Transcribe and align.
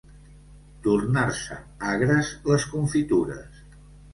Tornar-se 0.87 1.59
agres 1.91 2.33
les 2.51 2.69
confitures. 2.73 3.63